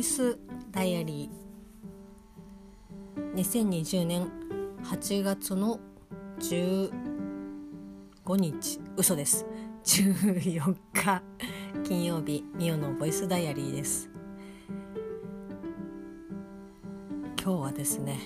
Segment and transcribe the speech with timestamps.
[0.00, 0.38] イス
[0.70, 3.34] ダイアリー。
[3.34, 4.32] 2020年
[4.82, 5.78] 8月の
[6.38, 6.90] 15
[8.36, 8.80] 日。
[8.96, 9.44] 嘘です。
[9.84, 11.22] 14日。
[11.84, 12.42] 金曜日。
[12.54, 14.08] ミオのボイスダイアリーです。
[17.38, 18.18] 今日はですね。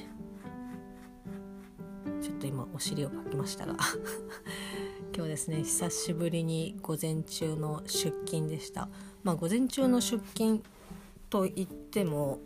[2.23, 3.75] ちょっと今お尻をかきましたが。
[5.13, 8.89] 今日ですね久しぶりに午前中の出勤でした。
[9.25, 10.63] まあ午前中の出勤
[11.31, 12.39] といっても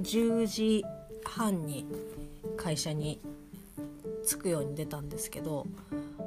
[0.00, 0.84] 10時
[1.24, 1.86] 半に
[2.56, 3.20] 会社に
[4.26, 5.66] 着くように出たんですけど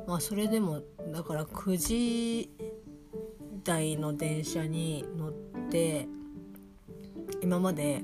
[0.08, 2.50] まあそれでもだから9時
[3.64, 5.34] 台の電車に乗っ
[5.70, 6.08] て
[7.42, 8.02] 今まで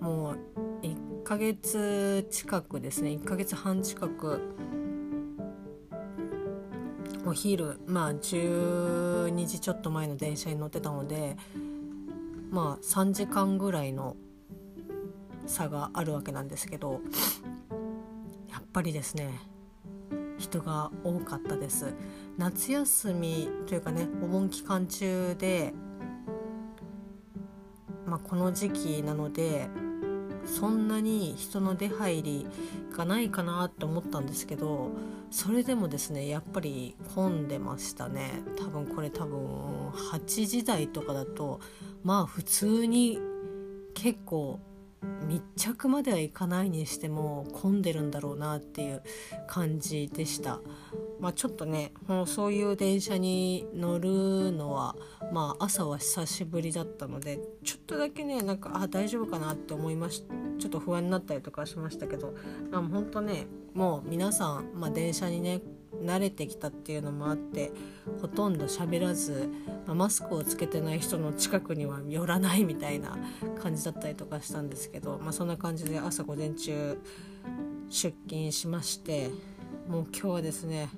[0.00, 0.38] もう
[0.82, 4.40] 1ヶ月近くですね1ヶ月半近く
[7.26, 11.36] お昼まあ12時ちょっと前の電車に乗ってたので
[12.56, 14.16] まあ3時間ぐらいの
[15.44, 17.02] 差があるわけなんですけど
[18.50, 19.28] やっぱりですね
[20.38, 21.92] 人が多かったです。
[22.38, 25.74] 夏休みというかねお盆期間中で、
[28.06, 29.68] まあ、この時期なので
[30.46, 32.46] そんなに人の出入り
[32.96, 34.90] がないかなって思ったんですけど
[35.30, 38.42] それでもですねやっぱり混んでましたね。
[38.56, 41.60] 多分これ多分8時台とかだと
[42.02, 43.18] まあ普通に
[43.94, 44.60] 結構
[45.26, 49.02] 密着まではいかないにしても混んでるんだろうなっていう
[49.46, 50.60] 感じでした。
[51.20, 51.92] まあ、ちょっとね
[52.26, 54.96] そういう電車に乗るのは、
[55.32, 62.34] まあ、朝は久しぶりだったのでちょっとだけねなんかあ大丈夫かなって思いましたちょっと不安になったりとかしましたけど
[62.70, 65.62] あ本当ねもう皆さん、まあ、電車にね
[66.02, 67.72] 慣れてきたっていうのもあって
[68.20, 69.48] ほとんど喋らず、
[69.86, 73.16] まあ、マスクをつけてない人の近くには寄らないみたいな
[73.62, 76.98] 感じだったりとかしたんですけど、まあ、そんな感じで朝午前中
[77.88, 79.30] 出勤しまして
[79.88, 80.88] もう今日はですね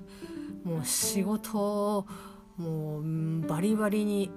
[0.63, 2.07] もう仕事を
[2.57, 4.29] もうバリバリに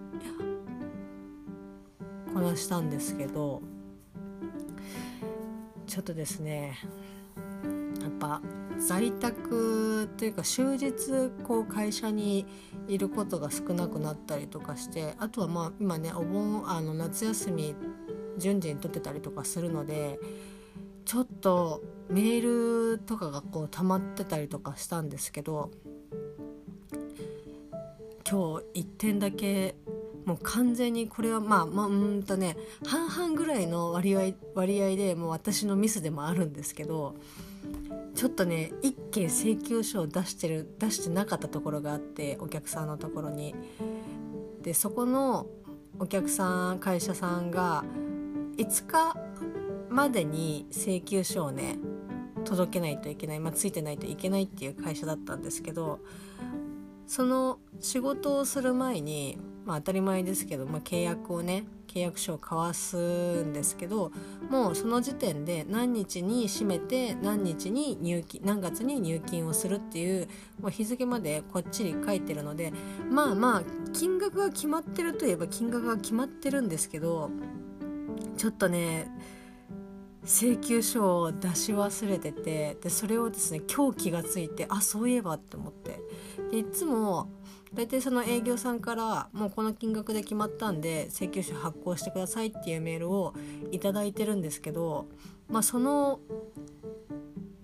[2.33, 3.63] こなしたんですけど
[5.87, 6.79] ちょっとですね
[8.23, 8.41] ぱ
[8.79, 12.47] 在宅というか終日こう会社に
[12.87, 17.75] いることが少なくなったりとかしてあとはまあ今ねお盆あの夏休み
[18.39, 20.21] 順次に取ってたりとかするので
[21.05, 25.71] ちょっとメールとかがこう溜まってたりとかしたんですけど
[28.29, 29.75] 今日1点だけ
[30.25, 32.57] もう完全にこれはまあまあうんとね
[32.87, 37.17] 半々ぐらいの割合割合でもう私のミスでもあるんですけど
[38.15, 43.55] ちょっとね一件請求書を出してる出してなかったところがあってお客さんのところに。
[44.63, 45.47] でそこの
[45.99, 47.85] お客さん会社さんが
[48.57, 49.17] 5日
[49.89, 51.79] までに請求書をね
[52.45, 56.01] 届けないといけない、まあ、ついてないといけないっていう会社だったんですけど
[57.07, 64.13] その仕事をする前に、まあ、当たり前ですけど、まあ、契約をね契約書を交わすんですけど
[64.51, 70.29] もうその時点で何日に締めて何日に入金何月に入金をするっていう
[70.61, 72.73] もう日付までこっちに書いてるので
[73.11, 73.63] まあまあ
[73.93, 77.31] 金額が決まってるといえば金額が決まってるんですけど
[78.37, 79.09] ちょっとね
[80.25, 86.01] 請求書を出し忘れててでそれをですね今日気がついてあそういえばって思って。
[86.51, 87.29] でいつも
[87.75, 93.35] 大体その営業さんからもうこの金額で決まったんで請求書発行してくださいっていうメールを
[93.71, 95.09] 頂いてるんですけど、
[95.49, 96.21] まあ、その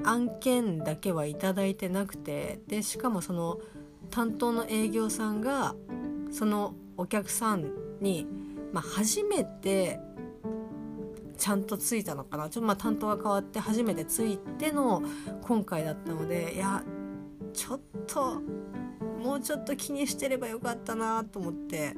[0.04, 3.60] 案件だけは頂いてなくてでしかもその
[4.10, 5.74] 担当の営業さんが
[6.30, 7.70] そのお客さん
[8.00, 8.26] に、
[8.72, 10.00] まあ、初めて
[11.36, 12.48] ちゃんとついたのかな。
[12.50, 15.03] ちょっとまあ担当が変わって初めてついての
[15.42, 16.83] 今回だったのでいや
[17.53, 18.42] ちょっと
[19.18, 21.94] もうちょっと気にしてればよかったなと思って。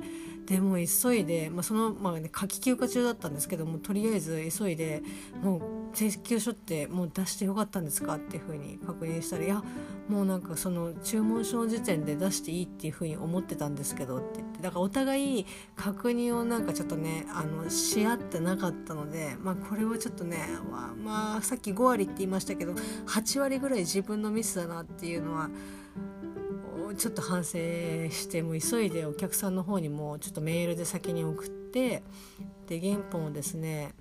[0.51, 5.01] でも急いで、まあ、その、まあね、夏季休暇中だったんですけどもとりあえず急いで
[5.43, 5.61] もう
[5.95, 9.63] 請求書ってもう出してよかったんですかっていうふうに確認したらいや
[10.09, 15.47] もうなんかその注文書の時点で出していいっていうふうに思ってたんですけどって言ってだからお互い
[15.77, 20.49] 確認をなんかちょっとねあのし合ってなかったので、まあ、これはちょっとね、
[21.05, 22.73] まあさっき5割って言いましたけど
[23.07, 25.49] 8割ぐらい自分のミスだなっていうのは
[26.97, 27.59] ちょっと反省
[28.11, 32.03] してもう急いでお客さんの方にもちょっとメールで先に送って
[32.67, 33.95] で原本をですね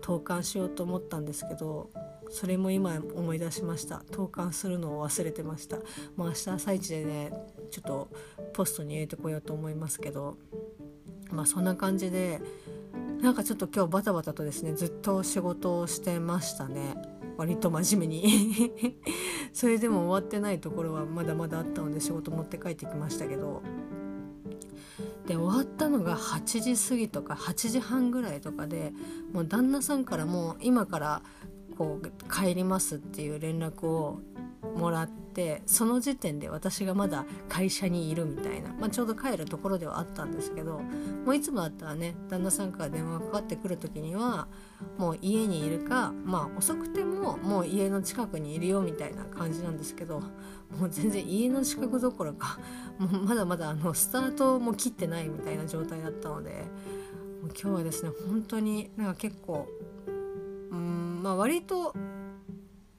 [0.00, 1.90] 投函しようと思ったんですけど
[2.30, 4.02] それも今思い出しました。
[4.10, 5.76] 投函するのを忘れてました。
[6.16, 7.32] もう明日朝一でね
[7.70, 8.08] ちょっと
[8.54, 10.36] ポストに入れてこようと思いますけど
[11.30, 12.40] まあそんな感じで
[13.20, 16.96] なんかちょっと今日バタバタとですねずっと仕事をしてましたね。
[17.36, 18.64] 割と真面目に。
[19.52, 23.62] それでも終わってないところはまだまだあったので仕事持って帰ってきましたけど。
[25.26, 28.92] で終わったのが8時過ぎとか8時半ぐらいとかで
[29.32, 31.22] もう旦那さんからもう今から
[31.78, 34.20] こう帰りますっていう連絡を
[34.76, 40.80] もらってその時点で私がまだ会社にいるみたいな、まあ、ちょうど帰るところではあったんですけど
[41.24, 44.48] もういつもだったらね旦那さんから電話かかってくる時には
[44.98, 52.58] もう家にいるかまあ遅くてももう家の近くにいるよみたいな感じなんですけどもう全然家の近くどころか
[52.98, 56.50] もうまだまだあのスタートも切ってないみたいな状態だったので
[57.42, 59.68] もう今日はですね本当になんか結構
[60.70, 61.94] うんまあ割と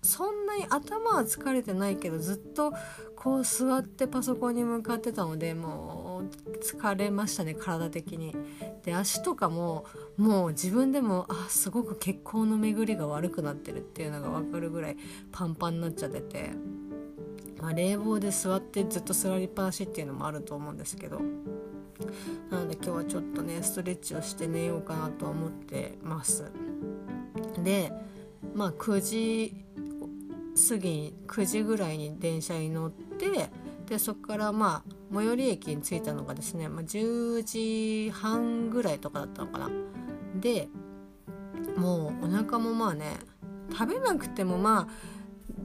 [0.06, 2.74] そんなに頭は疲れてないけどずっと
[3.16, 8.36] こう座ってパソコンに向かってたのでもう疲れましたね体的に。
[8.84, 9.86] で足とかも
[10.16, 14.98] もう自分でもあすごく血行の巡りが悪くなってるっていうのが分かるぐらい
[15.32, 16.52] パンパンになっちゃってて、
[17.60, 21.20] まあ、冷房で座ってずっと座りっぱなしっていうのもあると思うんですけど。
[22.52, 26.52] なので今日はちょっとねストレッチをして寝ようかなと思ってます。
[27.64, 27.92] で
[28.54, 29.65] まあ9時
[30.56, 33.50] 過ぎ9時ぐらいに電車に乗って
[33.88, 39.70] でそこからまあ最寄り駅に着いたのがですね、まあ、10時半ぐらいとかだったのかな。
[40.40, 40.68] で
[41.78, 43.18] もうお腹もまあね
[43.72, 45.16] 食べなくてもまあ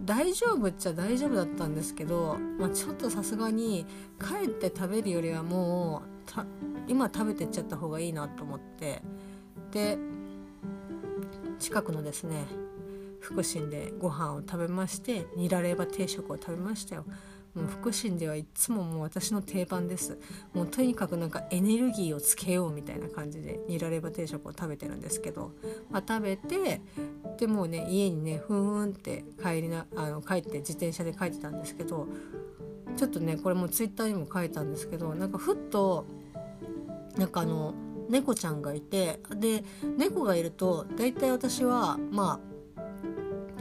[0.05, 3.87] 大丈夫っちゃ大丈夫だったんですけど、まあ、ちょっとさすがに
[4.21, 6.03] 帰って食べるよりはも
[6.37, 6.41] う
[6.89, 9.03] 今食べてっちゃった方がいいなと思って
[9.73, 9.99] で
[11.59, 12.47] 近くのですね
[13.21, 17.05] 福神でご飯を食べましてニラレバ定食を食べましたよ。
[17.55, 20.19] もう福神ではいつももう私の定番です。
[20.55, 25.53] もうとにかくなんかエネルギーをつけようみたいな感じでニラレバ定食を食べてるんですけど、
[25.91, 26.81] まあ、食べて
[27.39, 32.07] でもうね家にねふんふんって帰りなあの帰って自転車で帰ってたんですけど
[32.97, 36.07] ちょっとねこれもツイッターにも書いたんですけどなんかふっと
[37.17, 37.75] なんかあの
[38.09, 39.65] 猫ちゃんがいてで
[39.97, 42.50] 猫がいると大体私はまあ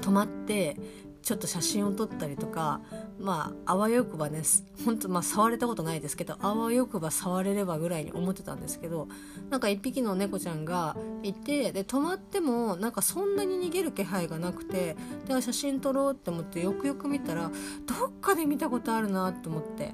[0.10, 0.76] 止まって
[1.22, 2.82] ちょっと写真を撮ったりとか
[3.20, 4.42] まああわよくばね
[4.84, 9.08] ほんとまあ触れたことないですけどあわよくば触れればぐらいに思ってたんですけど
[9.50, 14.96] なんか1匹の猫ちゃんがいてで止まってもなんかそんなに逃げる気配がなくて
[15.28, 17.52] で写真撮ろうって思ってよくよく見たら
[17.86, 19.94] どっかで見たことあるなと思って。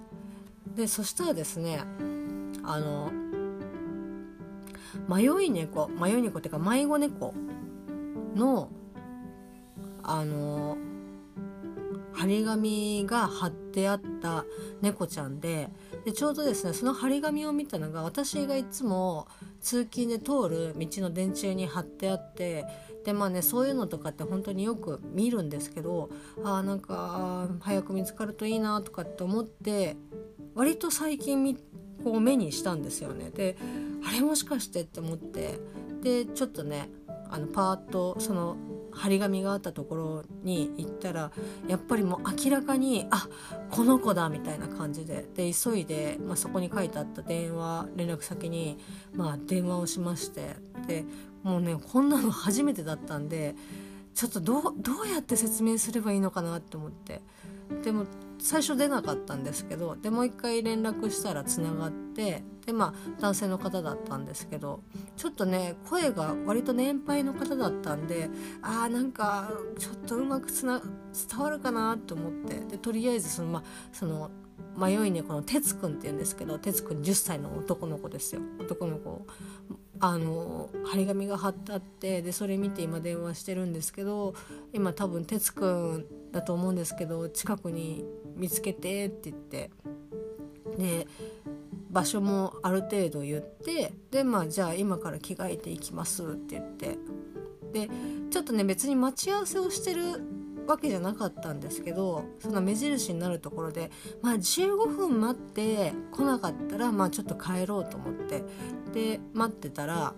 [0.76, 1.80] でそしたらですね
[2.64, 3.12] あの
[5.08, 7.34] 迷い猫迷い猫っていうか迷子猫
[8.36, 8.70] の
[10.08, 10.78] あの
[12.14, 14.46] 張り紙が貼ってあった
[14.82, 15.70] 猫ちゃんで
[16.06, 19.28] でちょうどですねその張り紙を見たのが私がいつも
[19.60, 22.66] 通勤で通る道の電柱に貼ってあって
[23.04, 26.10] でまあねそういうのとかって本当によく見るんですけど
[26.44, 29.98] あなんか早く見つかるといいなとかって思って
[30.54, 31.56] 割と最近
[32.04, 33.30] こう目にしたんですよね。
[33.32, 33.58] で
[34.08, 35.60] あれもしかしてって思って
[36.02, 36.90] でちょっとね
[37.30, 38.56] あのパーッとその
[38.96, 41.32] 張り紙があったところに行ったら
[41.68, 43.28] やっぱりもう明らかにあ
[43.70, 45.26] この子だみたいな感じで。
[45.36, 48.78] で急いで、まあ、そこに書いてあった電話連絡先に、
[49.14, 50.56] まあ、電話をしまして。
[50.88, 51.06] で
[51.44, 53.56] もうねこんなの初めてだったんで
[54.16, 57.22] ちょっとどうどうやって説明すればいいのかなって思って。
[57.84, 58.06] でも
[58.46, 64.82] 最初出なかったんですけどでもう一回連絡したらつながってでまあ男性の方だったんですけど
[65.18, 68.30] ちょっとね声が割と年配の方だったんで
[68.62, 69.50] あーなんか
[69.80, 74.30] ちょっとうまくつな伝わるかなと思ってでとりあえずそのまあその
[74.78, 78.42] 迷い猫の哲くんって言うんですけど哲くん10歳の男の子ですよ。
[78.60, 79.26] 男の子
[80.00, 84.36] あの張り紙が貼ってあってでそれ見て今電話してるんですけど
[84.74, 88.04] 今多分哲くんだと思うんですけど近くに
[88.36, 89.72] 見つけてって言って。
[90.78, 91.08] で
[91.90, 96.98] 場所もある程度言ってでまあじゃあ今から着替えていきますって言って。
[97.72, 97.90] で
[98.32, 100.04] ちょっとね別に待ち合わせをしてる
[100.68, 108.44] わけじゃなかったんですけどその目印になるところでまあ15分待って来なかったらまあちょっと帰ろうと思って。
[108.94, 110.14] で待ってたら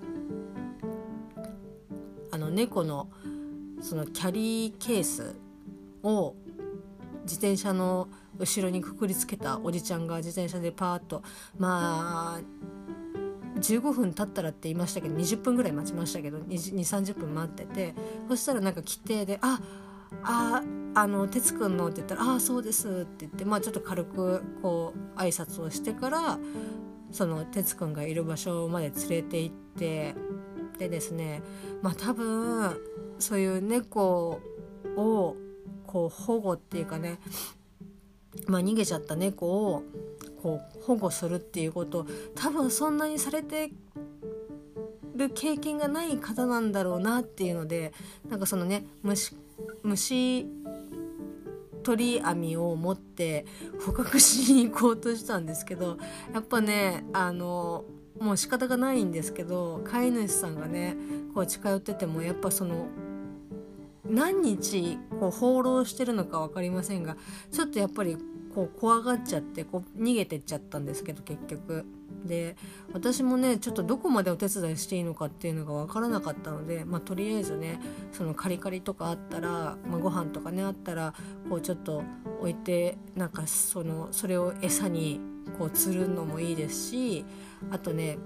[2.31, 3.09] あの猫の
[3.81, 5.35] そのキャリーケース
[6.03, 6.35] を
[7.27, 8.07] 自転車の
[8.39, 11.21] 後ろにくくりつけたおじちゃんが自転車でパーッと
[11.57, 12.41] まあ
[13.59, 17.93] 15分経ったらって言いましたけど20分ぐらい待ちましたけど2 3 0分待ってて
[18.29, 19.59] そしたらなんか規定で「あ
[20.23, 20.63] あ
[20.95, 26.39] あの哲くんの」って言ったら「ああそうです」って言ってまあちょっと軽くこう挨拶をしてから
[27.11, 30.15] その哲くんがいる場所まで連れて行って
[30.77, 31.41] でですね
[31.81, 32.77] まあ多分
[33.19, 34.39] そういう猫
[34.95, 35.35] を
[35.87, 37.19] こう保護っていうかね
[38.45, 39.83] まあ、逃げちゃった猫を
[40.43, 43.71] こう保護するっていうこと多分そんなにされて
[45.15, 47.91] る経験がない方なんだろうなっていうので
[48.29, 49.35] なんかそのね虫
[49.81, 50.45] 虫
[51.83, 53.45] 取り網を持って
[53.83, 55.97] 捕獲しに行こうとしたんですけど
[56.33, 57.85] やっぱねあの
[58.19, 60.95] もう仕方がないんですけど飼い主さんがね
[61.33, 62.87] こう近寄っててもやっぱその
[64.09, 67.17] 何日こう放浪してるのか分かりませんが
[67.51, 68.17] ちょっとやっぱり
[68.53, 71.85] こう怖がっちゃってこう逃げてっちゃったんですけど結局。
[72.25, 72.55] で
[72.93, 77.79] 私もねちょっとどこまでお手伝いしていいのかっていうのが分からなかったので、まあ、とりあえずね
[78.11, 81.13] そのカリカリとかあったら、まあ、ご飯とかねあったら
[81.49, 82.03] こうちょっと
[82.39, 85.21] 置いてなんかそのそれを餌に
[85.57, 87.25] こう釣るのもいいですし
[87.71, 88.17] あとね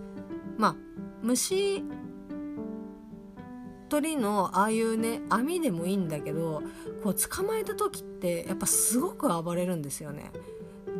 [0.57, 0.75] まあ
[1.21, 1.83] 虫
[3.91, 6.63] 鳥のああいうね網でもいいんだけど
[7.03, 10.31] こう捕まえた時ってやっぱすごく暴れるんですよね。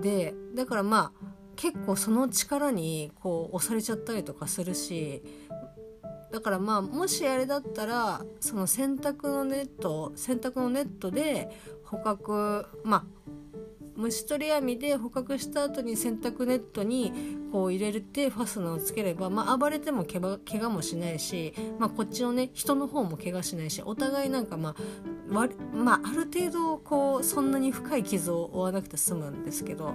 [0.01, 5.23] でだからまあ結構その力にこう押されちゃったりとかするし
[6.33, 11.49] だからまあもしあれだったらその洗濯のネット洗濯のネットで
[11.85, 13.05] 捕獲まあ
[14.01, 17.13] 虫取り網で捕獲した後に洗濯ネットに
[17.51, 24.75] こう入れてファスナーをつければ、まあ、暴れてもけば怪我もしないし、まあ、こっちのね人の方も怪我しないしお互いなんかまあ
[25.73, 29.93] まあ、ある程度こうそんなに深い傷を負わなくて済むんですけど、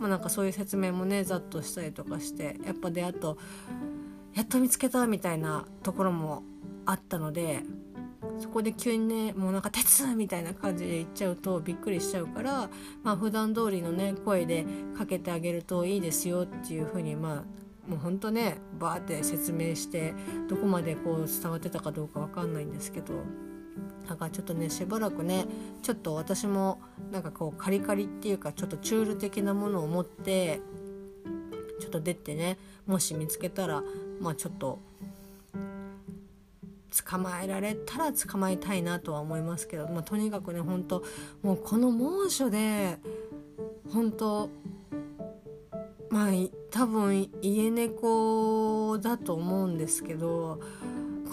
[0.00, 3.38] まあ、なんかそういう説明もねざっとしたりとかしてやっぱであと
[4.34, 6.42] やっと見つけたみたいなところも
[6.84, 7.62] あったので
[8.38, 12.70] そこで急にねもうなんか「鉄!」みたいな感じで言っちゃうとびっくりしちゃうから
[13.02, 17.44] まあ普段通りのね声でかけてあげるといいですよっていう風にま
[17.86, 20.14] あもうほんとねバーって説明して
[20.48, 23.14] どこまでこう伝わってたかどうか分かんないんですけど
[24.08, 25.46] だかちょっとねしばらくね
[25.82, 30.60] ちょっと私もなんかこうカリカリっていうかちょっとチュール的なものを持って
[31.80, 33.82] ちょっと出てねもし見つけたら
[34.20, 34.78] まあちょっと
[36.92, 41.02] 捕まえられたら捕まえたいなとは思いますけど、まあ、とにかくね本当
[41.42, 42.98] もうこの猛暑で
[43.92, 44.50] 本当
[46.10, 46.30] まあ
[46.70, 50.60] 多分家猫だと思うんですけど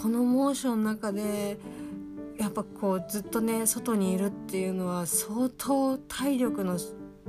[0.00, 1.58] この猛暑の中で
[2.38, 6.78] やっぱこうずっとね外にいるっていうのは相当体力の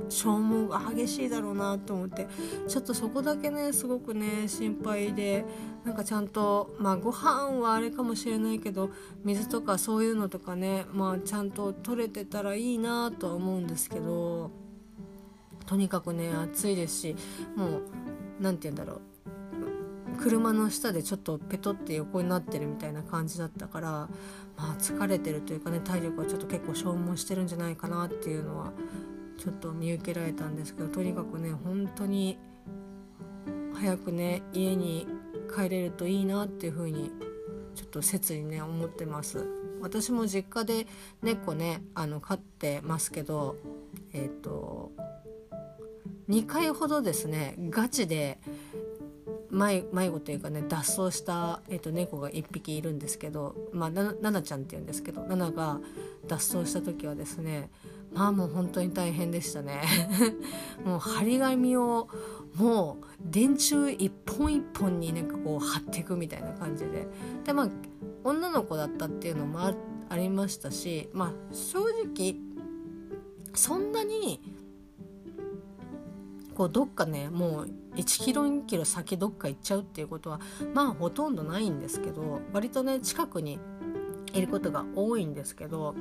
[0.08, 2.26] 消耗が激しいだろうなと思って
[2.68, 5.44] ちょっとそこだけねすごくね心配で
[5.84, 8.90] なんかちゃんとまあご飯はあれかもしれないけど
[9.24, 14.50] 水とかそういうのとかねまあちゃんと取れてたらいいなとは思うんですけど
[15.66, 17.16] とにかくね暑いですし
[17.56, 17.82] もう
[18.40, 19.00] 何て言うんだろう。
[20.22, 23.88] 車の下でちょっとペトって横になってるみたいな感じだったから
[24.56, 28.72] まあ疲れてるというかね体力はちょっと結構消耗してるんじゃないかなっていうのは
[29.42, 32.38] ちょっと見受けられたんですけどとにかくね本当に
[33.74, 35.08] 早くね家に
[35.52, 37.10] 帰れるといいなっていう風に
[37.74, 39.44] ちょっと切にね思ってます。
[39.80, 40.86] 私も実家で
[41.22, 43.56] 猫ねあの飼ってますけど
[44.12, 44.92] えっ、ー、と
[46.28, 48.38] 2回ほどですねガチで
[49.50, 55.80] 迷迷子というかね脱走した、えーと、猫が1匹いるんですけどまあななちゃんっていうんですけどナナが
[56.28, 57.68] 脱走した時はですね
[58.14, 59.82] まあもう本当に大変でしたね。
[60.84, 62.08] もう張り紙を
[62.56, 67.08] もう電柱一本一本になんかこう貼っていくみたいな感じで。
[67.44, 67.68] でまあ
[68.24, 69.74] 女の子だったっていうのもあ
[70.08, 71.80] ありましたしまあ正
[72.14, 72.36] 直
[73.54, 74.40] そんなに
[76.54, 80.40] こうどっかねもう1キロ2キロ先どっか行っちゃうっていうことは
[80.74, 83.58] まあほとんどないんですけど割とね近くに
[84.34, 85.94] いることが多いんですけど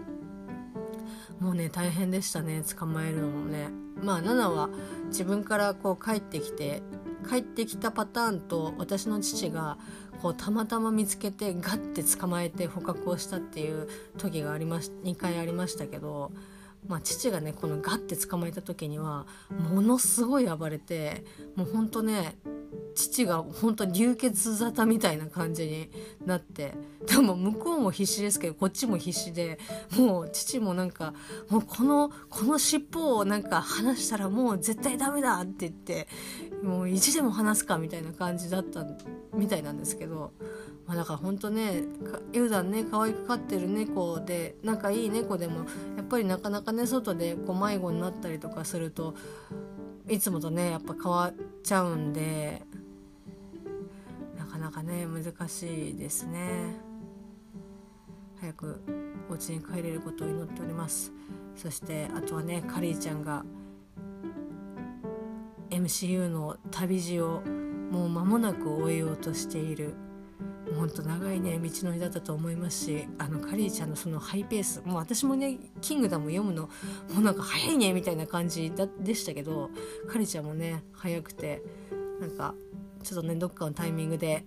[1.39, 3.69] もうね大変でしたね捕まえるのもね。
[4.01, 4.69] まあナナは
[5.07, 6.81] 自分からこう帰ってきて
[7.27, 9.77] 帰ってきたパターンと私の父が
[10.21, 13.87] こうたまたま見つけてガッて捕まえて捕獲をしたっていう
[14.17, 16.31] 時がありまし2回ありましたけど、
[16.87, 21.23] まあ、父がねこのガッて捕まえた時にはものすごい暴れて
[21.55, 22.35] もうほんとね
[22.95, 25.89] 父が本当に流血沙汰みたいな感じに
[26.25, 26.73] なって
[27.07, 29.59] でも向こうも必死ですけどこっちも必死で
[29.97, 31.13] もう父もなんか
[31.49, 36.07] もうこのこの尻尾をなんか離したらもう絶対ダメだって言って
[36.63, 38.85] もう意地でも離すかみたいな感じだった
[39.33, 40.33] みたいなんですけど、
[40.85, 41.83] まあ、だから本当ね
[42.33, 45.65] 普段ね可愛く飼ってる猫で仲いい猫でも
[45.97, 49.15] やっぱりなかなかね外でこう迷子になったりとかすると
[50.07, 52.61] いつもとねやっぱ変わっちゃうんで
[54.37, 56.75] なかなかね難しいですね。
[58.39, 58.81] 早く
[59.29, 61.11] お家に帰れることを祈っております。
[61.55, 63.45] そしてあとはねカリーちゃんが
[65.69, 67.41] MCU の旅路を
[67.91, 69.93] もう間もなく終えようとしている。
[70.75, 76.63] ほんと長いね道のりだったと思いますしあのカリーちゃんのそのハイペースもう私もね「キングダム」読むの
[77.13, 79.69] もうなんか早いねみたいな感じだでしたけど
[80.07, 81.61] カリーちゃんもね早くて
[82.19, 82.55] なんか
[83.03, 84.45] ちょっとねどっかのタイミングで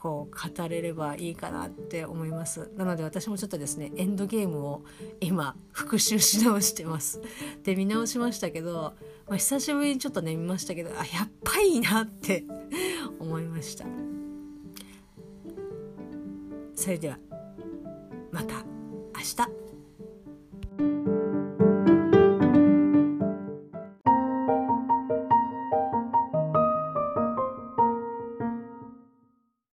[0.00, 2.70] こう語れればいいかなって思います。
[2.76, 4.84] なので私もちょっとですねエンドゲームを
[5.20, 7.20] 今復習し直してます。
[7.64, 8.94] で見直しましたけど、
[9.26, 12.44] まあ、久しぶりにちょっとね見ましたけどあやっぱいいなって
[13.18, 14.17] 思いました。
[16.78, 17.18] それでは
[18.30, 19.67] また明日。